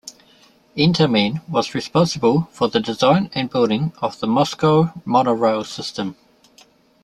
Intamin 0.75 1.47
was 1.47 1.75
responsible 1.75 2.49
for 2.51 2.67
the 2.67 2.79
design 2.79 3.29
and 3.35 3.51
building 3.51 3.93
of 4.01 4.19
the 4.19 4.25
Moscow 4.25 4.91
Monorail 5.05 5.63
System. 5.63 6.15